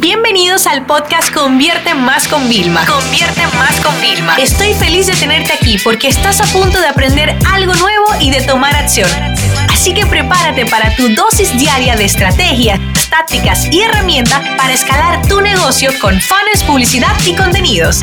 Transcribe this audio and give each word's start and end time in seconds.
Bienvenidos 0.00 0.68
al 0.68 0.86
podcast 0.86 1.34
Convierte 1.34 1.92
Más 1.92 2.28
con 2.28 2.48
Vilma. 2.48 2.86
Convierte 2.86 3.42
Más 3.56 3.80
con 3.80 4.00
Vilma. 4.00 4.36
Estoy 4.36 4.72
feliz 4.74 5.08
de 5.08 5.14
tenerte 5.14 5.52
aquí 5.52 5.76
porque 5.82 6.06
estás 6.06 6.40
a 6.40 6.44
punto 6.56 6.80
de 6.80 6.86
aprender 6.86 7.36
algo 7.52 7.74
nuevo 7.74 8.06
y 8.20 8.30
de 8.30 8.42
tomar 8.42 8.76
acción. 8.76 9.10
Así 9.68 9.92
que 9.94 10.06
prepárate 10.06 10.66
para 10.66 10.94
tu 10.94 11.08
dosis 11.16 11.58
diaria 11.58 11.96
de 11.96 12.04
estrategias, 12.04 12.78
tácticas 13.10 13.66
y 13.72 13.80
herramientas 13.80 14.40
para 14.56 14.72
escalar 14.72 15.26
tu 15.26 15.40
negocio 15.40 15.90
con 16.00 16.14
fans, 16.20 16.62
publicidad 16.64 17.16
y 17.26 17.34
contenidos. 17.34 18.02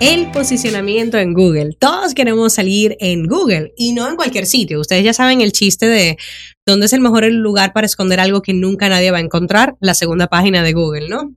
El 0.00 0.32
posicionamiento 0.32 1.16
en 1.16 1.32
Google. 1.32 1.76
Todos 1.78 2.12
queremos 2.12 2.54
salir 2.54 2.96
en 2.98 3.28
Google 3.28 3.72
y 3.76 3.92
no 3.92 4.08
en 4.08 4.16
cualquier 4.16 4.46
sitio. 4.46 4.80
Ustedes 4.80 5.04
ya 5.04 5.12
saben 5.12 5.42
el 5.42 5.52
chiste 5.52 5.86
de 5.86 6.18
dónde 6.66 6.86
es 6.86 6.92
el 6.92 7.00
mejor 7.00 7.24
lugar 7.26 7.72
para 7.72 7.86
esconder 7.86 8.20
algo 8.20 8.42
que 8.42 8.52
nunca 8.52 8.88
nadie 8.88 9.10
va 9.10 9.18
a 9.18 9.22
encontrar, 9.22 9.76
la 9.80 9.94
segunda 9.94 10.26
página 10.26 10.62
de 10.62 10.72
Google, 10.72 11.08
¿no? 11.08 11.34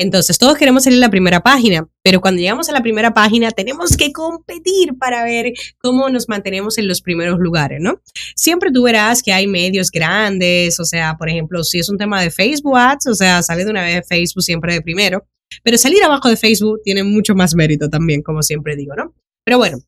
Entonces, 0.00 0.38
todos 0.38 0.56
queremos 0.56 0.84
salir 0.84 0.98
en 0.98 1.00
la 1.00 1.10
primera 1.10 1.40
página, 1.40 1.88
pero 2.04 2.20
cuando 2.20 2.40
llegamos 2.40 2.68
a 2.68 2.72
la 2.72 2.82
primera 2.82 3.12
página 3.12 3.50
tenemos 3.50 3.96
que 3.96 4.12
competir 4.12 4.96
para 4.96 5.24
ver 5.24 5.52
cómo 5.78 6.08
nos 6.08 6.28
mantenemos 6.28 6.78
en 6.78 6.86
los 6.86 7.02
primeros 7.02 7.40
lugares, 7.40 7.80
¿no? 7.80 8.00
Siempre 8.36 8.70
tú 8.70 8.84
verás 8.84 9.24
que 9.24 9.32
hay 9.32 9.48
medios 9.48 9.90
grandes, 9.90 10.78
o 10.78 10.84
sea, 10.84 11.16
por 11.18 11.28
ejemplo, 11.28 11.64
si 11.64 11.80
es 11.80 11.88
un 11.88 11.98
tema 11.98 12.22
de 12.22 12.30
Facebook 12.30 12.78
Ads, 12.78 13.08
o 13.08 13.14
sea, 13.16 13.42
sale 13.42 13.64
de 13.64 13.72
una 13.72 13.82
vez 13.82 14.06
Facebook 14.08 14.44
siempre 14.44 14.72
de 14.72 14.82
primero, 14.82 15.26
pero 15.64 15.76
salir 15.76 16.00
abajo 16.04 16.28
de 16.28 16.36
Facebook 16.36 16.80
tiene 16.84 17.02
mucho 17.02 17.34
más 17.34 17.56
mérito 17.56 17.90
también, 17.90 18.22
como 18.22 18.44
siempre 18.44 18.76
digo, 18.76 18.94
¿no? 18.94 19.12
Pero 19.44 19.58
bueno, 19.58 19.78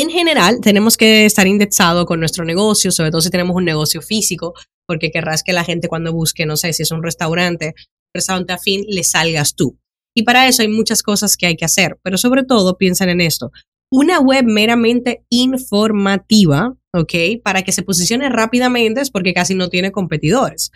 en 0.00 0.10
general 0.10 0.60
tenemos 0.60 0.96
que 0.96 1.24
estar 1.24 1.46
indexado 1.46 2.06
con 2.06 2.20
nuestro 2.20 2.44
negocio, 2.44 2.92
sobre 2.92 3.10
todo 3.10 3.20
si 3.20 3.30
tenemos 3.30 3.56
un 3.56 3.64
negocio 3.64 4.00
físico, 4.00 4.54
porque 4.86 5.10
querrás 5.10 5.42
que 5.42 5.52
la 5.52 5.64
gente 5.64 5.88
cuando 5.88 6.12
busque, 6.12 6.46
no 6.46 6.56
sé, 6.56 6.72
si 6.72 6.82
es 6.82 6.90
un 6.92 7.02
restaurante, 7.02 7.74
restaurante 8.14 8.52
afín, 8.52 8.84
le 8.88 9.02
salgas 9.02 9.54
tú. 9.54 9.76
Y 10.16 10.22
para 10.22 10.46
eso 10.46 10.62
hay 10.62 10.68
muchas 10.68 11.02
cosas 11.02 11.36
que 11.36 11.46
hay 11.46 11.56
que 11.56 11.64
hacer, 11.64 11.98
pero 12.02 12.16
sobre 12.16 12.44
todo 12.44 12.78
piensen 12.78 13.08
en 13.08 13.20
esto. 13.20 13.50
Una 13.90 14.20
web 14.20 14.44
meramente 14.44 15.24
informativa, 15.30 16.76
¿ok? 16.94 17.14
Para 17.42 17.62
que 17.62 17.72
se 17.72 17.82
posicione 17.82 18.28
rápidamente 18.28 19.00
es 19.00 19.10
porque 19.10 19.34
casi 19.34 19.54
no 19.54 19.68
tiene 19.68 19.90
competidores. 19.90 20.70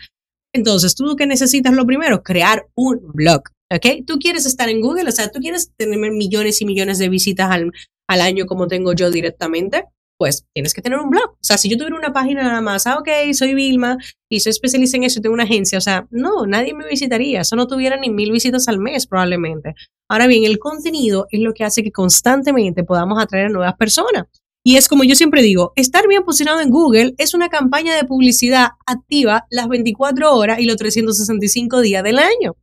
Entonces, 0.53 0.95
tú 0.95 1.15
que 1.15 1.27
necesitas 1.27 1.73
lo 1.73 1.85
primero, 1.85 2.23
crear 2.23 2.67
un 2.75 2.99
blog. 3.13 3.43
¿ok? 3.73 4.05
Tú 4.05 4.19
quieres 4.19 4.45
estar 4.45 4.69
en 4.69 4.81
Google, 4.81 5.09
o 5.09 5.11
sea, 5.11 5.31
tú 5.31 5.39
quieres 5.39 5.71
tener 5.75 6.11
millones 6.11 6.61
y 6.61 6.65
millones 6.65 6.97
de 6.99 7.09
visitas 7.09 7.49
al, 7.49 7.71
al 8.13 8.21
año 8.21 8.45
como 8.45 8.67
tengo 8.67 8.93
yo 8.93 9.11
directamente, 9.11 9.85
pues 10.17 10.45
tienes 10.53 10.73
que 10.73 10.81
tener 10.81 10.99
un 10.99 11.09
blog. 11.09 11.31
O 11.31 11.37
sea, 11.41 11.57
si 11.57 11.69
yo 11.69 11.77
tuviera 11.77 11.97
una 11.97 12.13
página 12.13 12.43
nada 12.43 12.61
más, 12.61 12.87
ah, 12.87 12.97
ok, 12.97 13.09
soy 13.33 13.53
Vilma 13.53 13.97
y 14.29 14.39
soy 14.39 14.51
especialista 14.51 14.97
en 14.97 15.03
eso 15.03 15.19
y 15.19 15.21
tengo 15.21 15.33
una 15.33 15.43
agencia, 15.43 15.77
o 15.77 15.81
sea, 15.81 16.07
no, 16.11 16.45
nadie 16.45 16.73
me 16.73 16.87
visitaría, 16.87 17.41
eso 17.41 17.55
no 17.55 17.67
tuviera 17.67 17.97
ni 17.97 18.09
mil 18.09 18.31
visitas 18.31 18.67
al 18.67 18.79
mes 18.79 19.07
probablemente. 19.07 19.75
Ahora 20.09 20.27
bien, 20.27 20.45
el 20.45 20.59
contenido 20.59 21.27
es 21.31 21.41
lo 21.41 21.53
que 21.53 21.63
hace 21.63 21.83
que 21.83 21.91
constantemente 21.91 22.83
podamos 22.83 23.21
atraer 23.21 23.47
a 23.47 23.49
nuevas 23.49 23.75
personas. 23.75 24.25
Y 24.65 24.77
es 24.77 24.87
como 24.87 25.03
yo 25.03 25.15
siempre 25.15 25.41
digo, 25.41 25.73
estar 25.75 26.07
bien 26.07 26.23
posicionado 26.23 26.61
en 26.61 26.69
Google 26.69 27.15
es 27.17 27.33
una 27.33 27.49
campaña 27.49 27.95
de 27.95 28.05
publicidad 28.05 28.69
activa 28.85 29.45
las 29.49 29.67
24 29.67 30.33
horas 30.33 30.59
y 30.59 30.65
los 30.65 30.77
365 30.77 31.81
días 31.81 32.01
del 32.01 32.17
año. 32.17 32.55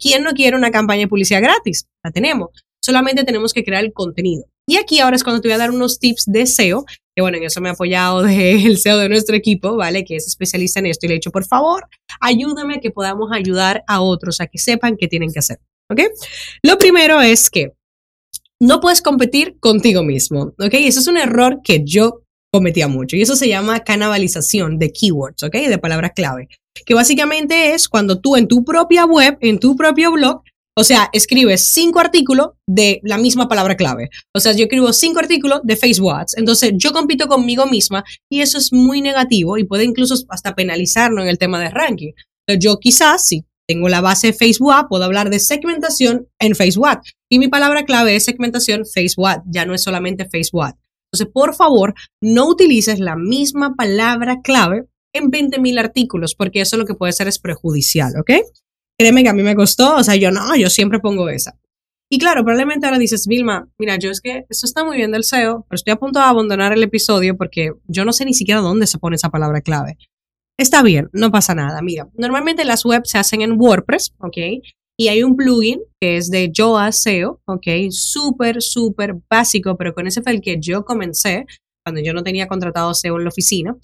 ¿Quién 0.00 0.24
no 0.24 0.32
quiere 0.32 0.56
una 0.56 0.70
campaña 0.70 1.02
de 1.02 1.08
publicidad 1.08 1.42
gratis? 1.42 1.86
La 2.02 2.10
tenemos. 2.10 2.48
Solamente 2.82 3.22
tenemos 3.24 3.52
que 3.52 3.64
crear 3.64 3.84
el 3.84 3.92
contenido. 3.92 4.46
Y 4.66 4.76
aquí 4.76 5.00
ahora 5.00 5.16
es 5.16 5.24
cuando 5.24 5.40
te 5.40 5.48
voy 5.48 5.54
a 5.54 5.58
dar 5.58 5.70
unos 5.70 5.98
tips 5.98 6.24
de 6.26 6.46
SEO, 6.46 6.84
que 7.14 7.22
bueno, 7.22 7.36
en 7.36 7.44
eso 7.44 7.60
me 7.60 7.68
ha 7.68 7.72
apoyado 7.72 8.26
el 8.26 8.78
SEO 8.78 8.98
de 8.98 9.08
nuestro 9.08 9.36
equipo, 9.36 9.76
¿vale? 9.76 10.04
Que 10.04 10.16
es 10.16 10.26
especialista 10.26 10.80
en 10.80 10.86
esto 10.86 11.06
y 11.06 11.08
le 11.08 11.14
he 11.14 11.18
dicho, 11.18 11.30
por 11.30 11.44
favor, 11.44 11.86
ayúdame 12.20 12.76
a 12.76 12.80
que 12.80 12.90
podamos 12.90 13.30
ayudar 13.32 13.84
a 13.86 14.00
otros 14.00 14.40
a 14.40 14.46
que 14.46 14.58
sepan 14.58 14.96
qué 14.96 15.08
tienen 15.08 15.32
que 15.32 15.38
hacer, 15.38 15.60
¿ok? 15.90 16.00
Lo 16.62 16.78
primero 16.78 17.20
es 17.20 17.50
que 17.50 17.72
no 18.60 18.80
puedes 18.80 19.02
competir 19.02 19.58
contigo 19.60 20.02
mismo, 20.02 20.54
¿ok? 20.58 20.74
Eso 20.74 21.00
es 21.00 21.06
un 21.06 21.18
error 21.18 21.60
que 21.62 21.82
yo 21.84 22.22
cometía 22.52 22.88
mucho 22.88 23.16
y 23.16 23.22
eso 23.22 23.36
se 23.36 23.48
llama 23.48 23.80
canibalización 23.80 24.78
de 24.78 24.92
keywords, 24.92 25.42
¿ok? 25.42 25.54
De 25.54 25.78
palabras 25.78 26.12
clave 26.14 26.48
que 26.84 26.94
básicamente 26.94 27.74
es 27.74 27.88
cuando 27.88 28.20
tú 28.20 28.36
en 28.36 28.48
tu 28.48 28.64
propia 28.64 29.06
web, 29.06 29.38
en 29.40 29.58
tu 29.58 29.76
propio 29.76 30.12
blog, 30.12 30.42
o 30.76 30.82
sea, 30.82 31.08
escribes 31.12 31.64
cinco 31.64 32.00
artículos 32.00 32.48
de 32.66 33.00
la 33.04 33.16
misma 33.16 33.48
palabra 33.48 33.76
clave. 33.76 34.10
O 34.34 34.40
sea, 34.40 34.52
yo 34.52 34.64
escribo 34.64 34.92
cinco 34.92 35.20
artículos 35.20 35.60
de 35.62 35.76
Facebook 35.76 36.12
Ads. 36.12 36.36
Entonces, 36.36 36.72
yo 36.76 36.92
compito 36.92 37.28
conmigo 37.28 37.66
misma 37.66 38.04
y 38.28 38.40
eso 38.40 38.58
es 38.58 38.72
muy 38.72 39.00
negativo 39.00 39.56
y 39.56 39.64
puede 39.64 39.84
incluso 39.84 40.14
hasta 40.28 40.54
penalizarlo 40.54 41.22
en 41.22 41.28
el 41.28 41.38
tema 41.38 41.60
de 41.60 41.70
ranking. 41.70 42.12
Entonces, 42.46 42.64
yo 42.64 42.78
quizás, 42.78 43.26
si 43.26 43.44
tengo 43.66 43.88
la 43.88 44.00
base 44.00 44.28
de 44.28 44.32
Facebook 44.32 44.74
puedo 44.88 45.04
hablar 45.04 45.30
de 45.30 45.38
segmentación 45.38 46.28
en 46.38 46.54
Facebook 46.54 46.88
Ads. 46.88 47.12
Y 47.30 47.38
mi 47.38 47.48
palabra 47.48 47.84
clave 47.84 48.16
es 48.16 48.24
segmentación 48.24 48.84
Facebook 48.84 49.28
Ads, 49.28 49.44
ya 49.46 49.64
no 49.66 49.74
es 49.74 49.82
solamente 49.82 50.28
Facebook 50.28 50.64
Ads. 50.64 50.78
Entonces, 51.12 51.32
por 51.32 51.54
favor, 51.54 51.94
no 52.20 52.48
utilices 52.48 52.98
la 52.98 53.16
misma 53.16 53.74
palabra 53.76 54.40
clave 54.42 54.86
en 55.14 55.30
20.000 55.30 55.78
artículos, 55.78 56.34
porque 56.34 56.60
eso 56.60 56.76
lo 56.76 56.84
que 56.84 56.94
puede 56.94 57.12
ser 57.12 57.28
es 57.28 57.38
prejudicial, 57.38 58.14
¿ok? 58.18 58.32
Créeme 58.98 59.22
que 59.22 59.28
a 59.28 59.34
mí 59.34 59.42
me 59.42 59.56
costó, 59.56 59.96
o 59.96 60.04
sea, 60.04 60.16
yo 60.16 60.30
no, 60.30 60.54
yo 60.56 60.70
siempre 60.70 61.00
pongo 61.00 61.28
esa. 61.28 61.58
Y 62.10 62.18
claro, 62.18 62.44
probablemente 62.44 62.86
ahora 62.86 62.98
dices, 62.98 63.26
Vilma, 63.26 63.68
mira, 63.78 63.96
yo 63.96 64.10
es 64.10 64.20
que 64.20 64.44
esto 64.48 64.66
está 64.66 64.84
muy 64.84 64.96
bien 64.98 65.10
del 65.10 65.24
SEO, 65.24 65.66
pero 65.68 65.76
estoy 65.76 65.92
a 65.92 65.96
punto 65.96 66.18
de 66.18 66.26
abandonar 66.26 66.72
el 66.72 66.82
episodio 66.82 67.36
porque 67.36 67.72
yo 67.88 68.04
no 68.04 68.12
sé 68.12 68.24
ni 68.24 68.34
siquiera 68.34 68.60
dónde 68.60 68.86
se 68.86 68.98
pone 68.98 69.16
esa 69.16 69.30
palabra 69.30 69.60
clave. 69.62 69.96
Está 70.56 70.82
bien, 70.82 71.08
no 71.12 71.32
pasa 71.32 71.54
nada. 71.54 71.82
Mira, 71.82 72.08
normalmente 72.16 72.64
las 72.64 72.84
webs 72.84 73.10
se 73.10 73.18
hacen 73.18 73.40
en 73.40 73.60
WordPress, 73.60 74.14
¿ok? 74.18 74.36
Y 74.96 75.08
hay 75.08 75.24
un 75.24 75.34
plugin 75.34 75.80
que 76.00 76.16
es 76.16 76.30
de 76.30 76.50
Yoast 76.52 77.02
SEO, 77.02 77.40
¿ok? 77.46 77.66
Súper, 77.90 78.62
súper 78.62 79.16
básico, 79.28 79.76
pero 79.76 79.92
con 79.92 80.06
ese 80.06 80.22
fue 80.22 80.32
el 80.32 80.40
que 80.40 80.58
yo 80.60 80.84
comencé 80.84 81.46
cuando 81.84 82.00
yo 82.00 82.12
no 82.12 82.22
tenía 82.22 82.46
contratado 82.46 82.94
SEO 82.94 83.16
en 83.18 83.24
la 83.24 83.30
oficina. 83.30 83.76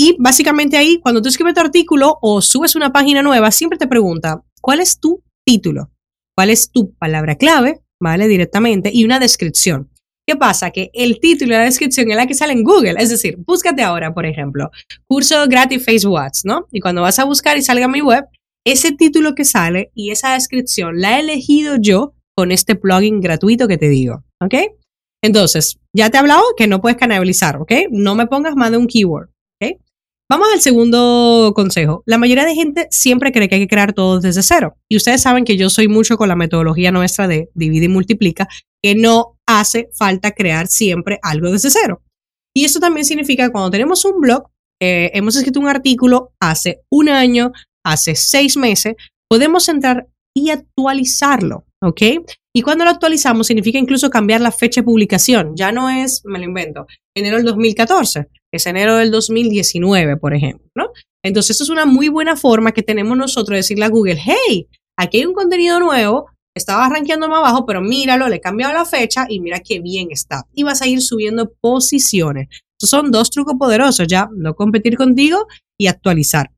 Y 0.00 0.16
básicamente 0.18 0.76
ahí, 0.76 1.00
cuando 1.00 1.20
tú 1.20 1.28
escribes 1.28 1.54
tu 1.54 1.60
artículo 1.60 2.18
o 2.22 2.40
subes 2.40 2.76
una 2.76 2.92
página 2.92 3.20
nueva, 3.20 3.50
siempre 3.50 3.78
te 3.78 3.88
pregunta, 3.88 4.42
¿cuál 4.60 4.80
es 4.80 5.00
tu 5.00 5.24
título? 5.44 5.90
¿Cuál 6.36 6.50
es 6.50 6.70
tu 6.70 6.94
palabra 6.94 7.34
clave? 7.34 7.80
¿Vale? 8.00 8.28
Directamente. 8.28 8.90
Y 8.92 9.04
una 9.04 9.18
descripción. 9.18 9.90
¿Qué 10.24 10.36
pasa? 10.36 10.70
Que 10.70 10.90
el 10.92 11.18
título 11.18 11.54
y 11.54 11.56
la 11.56 11.64
descripción 11.64 12.10
es 12.10 12.16
la 12.16 12.26
que 12.26 12.34
sale 12.34 12.52
en 12.52 12.62
Google. 12.62 12.94
Es 12.98 13.08
decir, 13.10 13.38
búscate 13.38 13.82
ahora, 13.82 14.14
por 14.14 14.24
ejemplo, 14.24 14.70
curso 15.08 15.48
gratis 15.48 15.84
Facebook 15.84 16.18
Ads, 16.18 16.44
¿no? 16.44 16.66
Y 16.70 16.80
cuando 16.80 17.02
vas 17.02 17.18
a 17.18 17.24
buscar 17.24 17.56
y 17.56 17.62
salga 17.62 17.88
mi 17.88 18.02
web, 18.02 18.24
ese 18.64 18.92
título 18.92 19.34
que 19.34 19.44
sale 19.44 19.90
y 19.94 20.10
esa 20.10 20.34
descripción 20.34 21.00
la 21.00 21.16
he 21.16 21.20
elegido 21.20 21.76
yo 21.80 22.14
con 22.36 22.52
este 22.52 22.76
plugin 22.76 23.20
gratuito 23.20 23.66
que 23.66 23.78
te 23.78 23.88
digo, 23.88 24.22
¿ok? 24.40 24.54
Entonces, 25.24 25.80
ya 25.92 26.10
te 26.10 26.18
he 26.18 26.20
hablado 26.20 26.42
que 26.56 26.68
no 26.68 26.80
puedes 26.80 26.98
canalizar, 26.98 27.56
¿ok? 27.56 27.72
No 27.90 28.14
me 28.14 28.26
pongas 28.26 28.54
más 28.54 28.70
de 28.70 28.76
un 28.76 28.86
keyword. 28.86 29.30
Vamos 30.30 30.48
al 30.52 30.60
segundo 30.60 31.52
consejo. 31.54 32.02
La 32.04 32.18
mayoría 32.18 32.44
de 32.44 32.54
gente 32.54 32.86
siempre 32.90 33.32
cree 33.32 33.48
que 33.48 33.54
hay 33.54 33.62
que 33.62 33.68
crear 33.68 33.94
todo 33.94 34.20
desde 34.20 34.42
cero. 34.42 34.76
Y 34.86 34.96
ustedes 34.98 35.22
saben 35.22 35.44
que 35.44 35.56
yo 35.56 35.70
soy 35.70 35.88
mucho 35.88 36.18
con 36.18 36.28
la 36.28 36.36
metodología 36.36 36.92
nuestra 36.92 37.26
de 37.26 37.48
divide 37.54 37.86
y 37.86 37.88
multiplica, 37.88 38.46
que 38.82 38.94
no 38.94 39.38
hace 39.46 39.88
falta 39.96 40.32
crear 40.32 40.66
siempre 40.66 41.18
algo 41.22 41.50
desde 41.50 41.70
cero. 41.70 42.02
Y 42.54 42.66
eso 42.66 42.78
también 42.78 43.06
significa 43.06 43.46
que 43.46 43.52
cuando 43.52 43.70
tenemos 43.70 44.04
un 44.04 44.20
blog, 44.20 44.50
eh, 44.82 45.10
hemos 45.14 45.34
escrito 45.34 45.60
un 45.60 45.68
artículo 45.68 46.34
hace 46.40 46.82
un 46.90 47.08
año, 47.08 47.52
hace 47.82 48.14
seis 48.14 48.58
meses, 48.58 48.96
podemos 49.30 49.66
entrar 49.70 50.08
y 50.36 50.50
actualizarlo, 50.50 51.64
¿ok? 51.80 52.02
Y 52.54 52.62
cuando 52.62 52.84
lo 52.84 52.90
actualizamos 52.90 53.46
significa 53.46 53.78
incluso 53.78 54.10
cambiar 54.10 54.42
la 54.42 54.52
fecha 54.52 54.82
de 54.82 54.84
publicación. 54.84 55.54
Ya 55.56 55.72
no 55.72 55.88
es, 55.88 56.22
me 56.24 56.38
lo 56.38 56.44
invento, 56.44 56.86
enero 57.16 57.38
del 57.38 57.46
2014, 57.46 58.28
es 58.52 58.66
enero 58.66 58.96
del 58.96 59.10
2019, 59.10 60.16
por 60.16 60.34
ejemplo, 60.34 60.68
¿no? 60.74 60.90
Entonces, 61.22 61.56
eso 61.56 61.64
es 61.64 61.70
una 61.70 61.86
muy 61.86 62.08
buena 62.08 62.36
forma 62.36 62.72
que 62.72 62.82
tenemos 62.82 63.16
nosotros 63.16 63.50
de 63.50 63.56
decirle 63.56 63.84
a 63.84 63.88
Google, 63.88 64.18
hey, 64.18 64.68
aquí 64.96 65.18
hay 65.18 65.26
un 65.26 65.34
contenido 65.34 65.80
nuevo, 65.80 66.26
estaba 66.54 66.88
rankeando 66.88 67.28
más 67.28 67.38
abajo, 67.38 67.66
pero 67.66 67.80
míralo, 67.80 68.28
le 68.28 68.36
he 68.36 68.40
cambiado 68.40 68.72
la 68.72 68.84
fecha 68.84 69.26
y 69.28 69.40
mira 69.40 69.60
qué 69.60 69.80
bien 69.80 70.08
está. 70.10 70.44
Y 70.54 70.62
vas 70.62 70.82
a 70.82 70.86
ir 70.86 71.02
subiendo 71.02 71.52
posiciones. 71.60 72.48
Son 72.80 73.10
dos 73.10 73.30
trucos 73.30 73.54
poderosos, 73.58 74.06
ya, 74.06 74.28
no 74.34 74.54
competir 74.54 74.96
contigo 74.96 75.46
y 75.76 75.88
actualizar. 75.88 76.50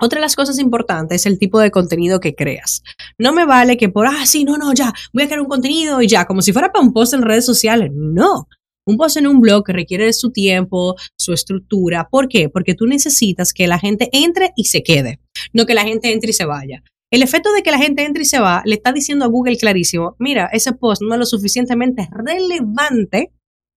Otra 0.00 0.18
de 0.18 0.22
las 0.22 0.36
cosas 0.36 0.60
importantes 0.60 1.22
es 1.22 1.26
el 1.26 1.38
tipo 1.40 1.58
de 1.58 1.72
contenido 1.72 2.20
que 2.20 2.36
creas. 2.36 2.82
No 3.18 3.32
me 3.32 3.44
vale 3.44 3.76
que 3.76 3.88
por, 3.88 4.06
ah, 4.06 4.26
sí, 4.26 4.44
no, 4.44 4.56
no, 4.56 4.72
ya, 4.72 4.92
voy 5.12 5.24
a 5.24 5.26
crear 5.26 5.40
un 5.40 5.48
contenido 5.48 6.00
y 6.00 6.06
ya, 6.06 6.24
como 6.24 6.40
si 6.40 6.52
fuera 6.52 6.72
para 6.72 6.84
un 6.84 6.92
post 6.92 7.14
en 7.14 7.22
redes 7.22 7.44
sociales. 7.44 7.90
No, 7.92 8.46
un 8.88 8.96
post 8.96 9.18
en 9.18 9.26
un 9.26 9.40
blog 9.40 9.68
requiere 9.68 10.06
de 10.06 10.12
su 10.14 10.32
tiempo, 10.32 10.96
su 11.16 11.34
estructura. 11.34 12.08
¿Por 12.10 12.26
qué? 12.26 12.48
Porque 12.48 12.74
tú 12.74 12.86
necesitas 12.86 13.52
que 13.52 13.66
la 13.66 13.78
gente 13.78 14.08
entre 14.12 14.52
y 14.56 14.64
se 14.64 14.82
quede, 14.82 15.20
no 15.52 15.66
que 15.66 15.74
la 15.74 15.84
gente 15.84 16.10
entre 16.10 16.30
y 16.30 16.32
se 16.32 16.46
vaya. 16.46 16.82
El 17.10 17.22
efecto 17.22 17.52
de 17.52 17.62
que 17.62 17.70
la 17.70 17.78
gente 17.78 18.04
entre 18.04 18.22
y 18.22 18.26
se 18.26 18.40
va 18.40 18.62
le 18.64 18.74
está 18.74 18.92
diciendo 18.92 19.26
a 19.26 19.28
Google 19.28 19.58
clarísimo, 19.58 20.16
mira, 20.18 20.48
ese 20.52 20.72
post 20.72 21.02
no 21.02 21.14
es 21.14 21.18
lo 21.18 21.26
suficientemente 21.26 22.08
relevante, 22.10 23.32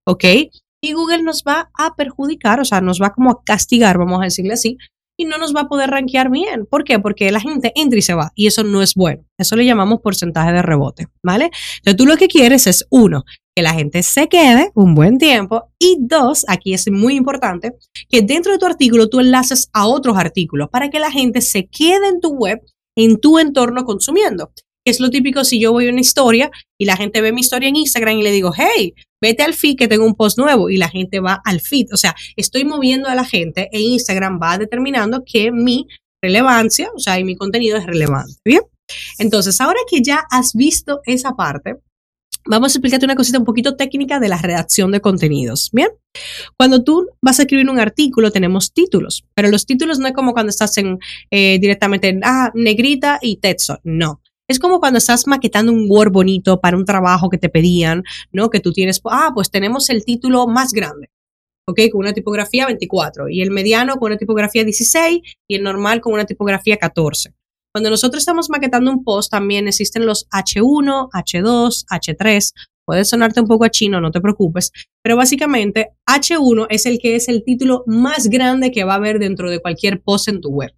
¿ok? 0.07 0.23
Y 0.81 0.93
Google 0.93 1.23
nos 1.23 1.43
va 1.43 1.69
a 1.77 1.95
perjudicar, 1.95 2.61
o 2.61 2.65
sea, 2.65 2.79
nos 2.79 3.01
va 3.01 3.13
como 3.13 3.31
a 3.31 3.43
castigar, 3.43 3.97
vamos 3.97 4.21
a 4.21 4.25
decirle 4.25 4.53
así, 4.53 4.77
y 5.21 5.25
no 5.25 5.37
nos 5.37 5.55
va 5.55 5.61
a 5.61 5.67
poder 5.67 5.91
rankear 5.91 6.31
bien. 6.31 6.65
¿Por 6.65 6.83
qué? 6.83 6.97
Porque 6.97 7.31
la 7.31 7.39
gente 7.39 7.71
entra 7.75 7.99
y 7.99 8.01
se 8.01 8.15
va 8.15 8.31
y 8.35 8.47
eso 8.47 8.63
no 8.63 8.81
es 8.81 8.95
bueno. 8.95 9.23
Eso 9.37 9.55
le 9.55 9.65
llamamos 9.65 10.01
porcentaje 10.01 10.51
de 10.51 10.63
rebote, 10.63 11.07
¿vale? 11.23 11.51
Entonces 11.77 11.95
tú 11.95 12.07
lo 12.07 12.17
que 12.17 12.27
quieres 12.27 12.65
es 12.65 12.87
uno, 12.89 13.23
que 13.55 13.61
la 13.61 13.73
gente 13.73 14.01
se 14.01 14.27
quede 14.27 14.71
un 14.73 14.95
buen 14.95 15.19
tiempo 15.19 15.69
y 15.77 15.97
dos, 15.99 16.43
aquí 16.47 16.73
es 16.73 16.89
muy 16.89 17.15
importante, 17.15 17.73
que 18.09 18.23
dentro 18.23 18.51
de 18.51 18.57
tu 18.57 18.65
artículo 18.65 19.09
tú 19.09 19.19
enlaces 19.19 19.69
a 19.73 19.85
otros 19.85 20.17
artículos 20.17 20.69
para 20.69 20.89
que 20.89 20.99
la 20.99 21.11
gente 21.11 21.41
se 21.41 21.67
quede 21.67 22.07
en 22.07 22.19
tu 22.19 22.29
web, 22.29 22.59
en 22.95 23.19
tu 23.19 23.37
entorno 23.37 23.85
consumiendo. 23.85 24.51
Es 24.85 24.99
lo 24.99 25.09
típico 25.09 25.43
si 25.43 25.59
yo 25.59 25.71
voy 25.71 25.87
a 25.87 25.91
una 25.91 26.01
historia 26.01 26.49
y 26.79 26.85
la 26.85 26.97
gente 26.97 27.21
ve 27.21 27.31
mi 27.31 27.41
historia 27.41 27.69
en 27.69 27.75
Instagram 27.75 28.17
y 28.17 28.23
le 28.23 28.31
digo, 28.31 28.51
hey, 28.55 28.95
vete 29.21 29.43
al 29.43 29.53
feed 29.53 29.77
que 29.77 29.87
tengo 29.87 30.05
un 30.05 30.15
post 30.15 30.37
nuevo 30.37 30.69
y 30.69 30.77
la 30.77 30.89
gente 30.89 31.19
va 31.19 31.41
al 31.45 31.61
feed. 31.61 31.87
O 31.93 31.97
sea, 31.97 32.15
estoy 32.35 32.65
moviendo 32.65 33.07
a 33.07 33.15
la 33.15 33.23
gente 33.23 33.69
e 33.71 33.79
Instagram 33.79 34.39
va 34.41 34.57
determinando 34.57 35.23
que 35.25 35.51
mi 35.51 35.87
relevancia, 36.21 36.89
o 36.95 36.99
sea, 36.99 37.19
y 37.19 37.23
mi 37.23 37.35
contenido 37.35 37.77
es 37.77 37.85
relevante. 37.85 38.33
Bien. 38.43 38.61
Entonces, 39.19 39.59
ahora 39.61 39.79
que 39.89 40.01
ya 40.01 40.25
has 40.29 40.53
visto 40.53 41.01
esa 41.05 41.35
parte, 41.35 41.77
vamos 42.45 42.73
a 42.73 42.77
explicarte 42.77 43.05
una 43.05 43.15
cosita 43.15 43.37
un 43.37 43.45
poquito 43.45 43.75
técnica 43.75 44.19
de 44.19 44.29
la 44.29 44.37
redacción 44.37 44.91
de 44.91 44.99
contenidos. 44.99 45.69
Bien, 45.71 45.89
cuando 46.57 46.83
tú 46.83 47.07
vas 47.21 47.39
a 47.39 47.43
escribir 47.43 47.69
un 47.69 47.79
artículo 47.79 48.31
tenemos 48.31 48.73
títulos, 48.73 49.25
pero 49.35 49.49
los 49.49 49.65
títulos 49.65 49.99
no 49.99 50.07
es 50.07 50.13
como 50.13 50.33
cuando 50.33 50.49
estás 50.49 50.77
en 50.77 50.99
eh, 51.29 51.59
directamente 51.59 52.09
en 52.09 52.21
ah, 52.23 52.51
negrita 52.53 53.19
y 53.21 53.37
texto, 53.37 53.79
no. 53.83 54.21
Es 54.51 54.59
como 54.59 54.81
cuando 54.81 54.97
estás 54.97 55.27
maquetando 55.27 55.71
un 55.71 55.85
Word 55.87 56.11
bonito 56.11 56.59
para 56.59 56.75
un 56.75 56.83
trabajo 56.83 57.29
que 57.29 57.37
te 57.37 57.47
pedían, 57.47 58.03
¿no? 58.33 58.49
Que 58.49 58.59
tú 58.59 58.73
tienes, 58.73 58.99
ah, 59.05 59.31
pues 59.33 59.49
tenemos 59.49 59.89
el 59.89 60.03
título 60.03 60.45
más 60.45 60.73
grande, 60.73 61.09
¿ok? 61.69 61.79
Con 61.89 62.01
una 62.01 62.11
tipografía 62.11 62.65
24 62.65 63.29
y 63.29 63.41
el 63.41 63.49
mediano 63.49 63.95
con 63.95 64.11
una 64.11 64.17
tipografía 64.17 64.65
16 64.65 65.21
y 65.47 65.55
el 65.55 65.63
normal 65.63 66.01
con 66.01 66.11
una 66.11 66.25
tipografía 66.25 66.75
14. 66.75 67.33
Cuando 67.73 67.89
nosotros 67.89 68.23
estamos 68.23 68.49
maquetando 68.49 68.91
un 68.91 69.05
post, 69.05 69.31
también 69.31 69.69
existen 69.69 70.05
los 70.05 70.27
H1, 70.31 71.07
H2, 71.13 71.85
H3. 71.89 72.51
Puede 72.85 73.05
sonarte 73.05 73.39
un 73.39 73.47
poco 73.47 73.63
a 73.63 73.69
chino, 73.69 74.01
no 74.01 74.11
te 74.11 74.19
preocupes, 74.19 74.73
pero 75.01 75.15
básicamente 75.15 75.91
H1 76.05 76.67
es 76.69 76.85
el 76.85 76.99
que 76.99 77.15
es 77.15 77.29
el 77.29 77.45
título 77.45 77.85
más 77.87 78.27
grande 78.27 78.71
que 78.71 78.83
va 78.83 78.95
a 78.95 78.97
haber 78.97 79.17
dentro 79.17 79.49
de 79.49 79.61
cualquier 79.61 80.01
post 80.01 80.27
en 80.27 80.41
tu 80.41 80.49
web. 80.49 80.73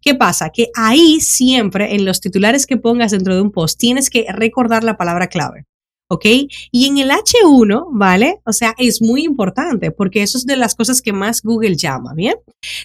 ¿Qué 0.00 0.14
pasa? 0.14 0.50
Que 0.50 0.68
ahí 0.74 1.20
siempre 1.20 1.94
en 1.94 2.04
los 2.04 2.20
titulares 2.20 2.66
que 2.66 2.76
pongas 2.76 3.12
dentro 3.12 3.34
de 3.34 3.40
un 3.40 3.50
post 3.50 3.78
tienes 3.78 4.10
que 4.10 4.26
recordar 4.30 4.84
la 4.84 4.96
palabra 4.96 5.28
clave. 5.28 5.66
¿ok? 6.08 6.24
Y 6.70 6.86
en 6.86 6.98
el 6.98 7.10
H1, 7.10 7.88
¿vale? 7.92 8.40
O 8.44 8.52
sea, 8.52 8.74
es 8.78 9.00
muy 9.02 9.24
importante 9.24 9.90
porque 9.90 10.22
eso 10.22 10.38
es 10.38 10.46
de 10.46 10.56
las 10.56 10.74
cosas 10.74 11.02
que 11.02 11.12
más 11.12 11.42
Google 11.42 11.76
llama, 11.76 12.14
¿bien? 12.14 12.34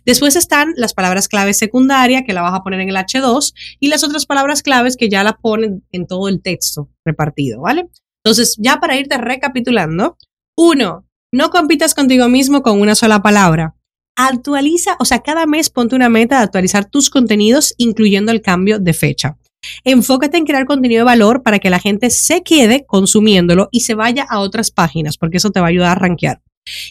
Después 0.06 0.36
están 0.36 0.74
las 0.76 0.94
palabras 0.94 1.28
claves 1.28 1.58
secundarias 1.58 2.24
que 2.26 2.34
la 2.34 2.42
vas 2.42 2.54
a 2.54 2.64
poner 2.64 2.80
en 2.80 2.90
el 2.90 2.96
H2 2.96 3.54
y 3.80 3.90
las 3.90 4.04
otras 4.04 4.26
palabras 4.26 4.64
claves 4.64 4.98
que 4.98 5.10
ya 5.10 5.24
la 5.24 5.34
ponen 5.34 5.84
en 5.92 6.08
todo 6.08 6.28
el 6.28 6.42
texto 6.42 6.90
repartido, 7.06 7.62
¿vale? 7.62 7.88
Entonces, 8.24 8.56
ya 8.58 8.80
para 8.80 8.98
irte 8.98 9.18
recapitulando, 9.18 10.18
uno, 10.58 11.06
no 11.32 11.50
compitas 11.52 11.94
contigo 11.94 12.28
mismo 12.28 12.62
con 12.62 12.82
una 12.82 12.96
sola 12.96 13.22
palabra. 13.22 13.76
Actualiza, 14.22 14.98
o 15.00 15.06
sea, 15.06 15.20
cada 15.20 15.46
mes 15.46 15.70
ponte 15.70 15.96
una 15.96 16.10
meta 16.10 16.40
de 16.40 16.44
actualizar 16.44 16.84
tus 16.84 17.10
contenidos, 17.10 17.74
incluyendo 17.78 18.34
el 18.34 18.42
cambio 18.42 18.78
de 18.78 18.92
fecha. 18.92 19.38
Enfócate 19.86 20.36
en 20.36 20.44
crear 20.44 20.66
contenido 20.66 21.00
de 21.00 21.06
valor 21.06 21.42
para 21.42 21.60
que 21.60 21.70
la 21.70 21.80
gente 21.80 22.10
se 22.10 22.44
quede 22.44 22.86
consumiéndolo 22.86 23.70
y 23.72 23.80
se 23.80 23.96
vaya 23.96 24.28
a 24.30 24.40
otras 24.40 24.72
páginas, 24.72 25.16
porque 25.18 25.38
eso 25.38 25.52
te 25.52 25.62
va 25.62 25.68
a 25.68 25.70
ayudar 25.70 25.92
a 25.92 26.02
rankear. 26.02 26.42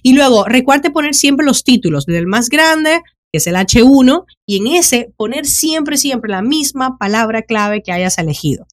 Y 0.02 0.14
luego, 0.14 0.46
recuerde 0.46 0.90
poner 0.90 1.14
siempre 1.14 1.44
los 1.44 1.64
títulos, 1.64 2.06
desde 2.06 2.20
el 2.20 2.26
más 2.26 2.48
grande, 2.48 3.02
que 3.30 3.36
es 3.36 3.46
el 3.46 3.56
H1, 3.56 4.24
y 4.48 4.56
en 4.56 4.66
ese 4.66 5.12
poner 5.18 5.44
siempre, 5.44 5.98
siempre 5.98 6.30
la 6.30 6.40
misma 6.40 6.96
palabra 6.96 7.42
clave 7.42 7.82
que 7.82 7.92
hayas 7.92 8.16
elegido. 8.16 8.66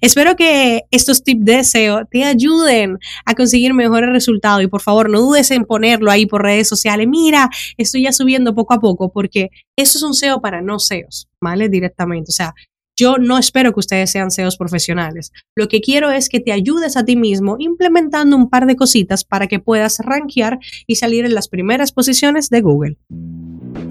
Espero 0.00 0.36
que 0.36 0.84
estos 0.90 1.22
tips 1.22 1.44
de 1.44 1.64
SEO 1.64 2.06
te 2.06 2.24
ayuden 2.24 2.98
a 3.26 3.34
conseguir 3.34 3.74
mejores 3.74 4.08
resultados 4.08 4.62
y 4.62 4.68
por 4.68 4.80
favor 4.80 5.10
no 5.10 5.20
dudes 5.20 5.50
en 5.50 5.66
ponerlo 5.66 6.10
ahí 6.10 6.24
por 6.24 6.42
redes 6.42 6.66
sociales. 6.66 7.06
Mira, 7.06 7.50
estoy 7.76 8.04
ya 8.04 8.12
subiendo 8.12 8.54
poco 8.54 8.72
a 8.72 8.80
poco 8.80 9.12
porque 9.12 9.50
eso 9.76 9.98
es 9.98 10.02
un 10.02 10.14
SEO 10.14 10.40
para 10.40 10.62
no 10.62 10.78
SEOs, 10.78 11.28
¿vale? 11.42 11.68
Directamente. 11.68 12.30
O 12.30 12.34
sea, 12.34 12.54
yo 12.98 13.18
no 13.18 13.36
espero 13.36 13.74
que 13.74 13.80
ustedes 13.80 14.10
sean 14.10 14.30
SEOs 14.30 14.56
profesionales. 14.56 15.30
Lo 15.54 15.68
que 15.68 15.82
quiero 15.82 16.10
es 16.10 16.30
que 16.30 16.40
te 16.40 16.52
ayudes 16.52 16.96
a 16.96 17.04
ti 17.04 17.16
mismo 17.16 17.56
implementando 17.58 18.34
un 18.34 18.48
par 18.48 18.64
de 18.64 18.76
cositas 18.76 19.24
para 19.24 19.46
que 19.46 19.60
puedas 19.60 19.98
rankear 19.98 20.58
y 20.86 20.96
salir 20.96 21.26
en 21.26 21.34
las 21.34 21.48
primeras 21.48 21.92
posiciones 21.92 22.48
de 22.48 22.62
Google. 22.62 22.96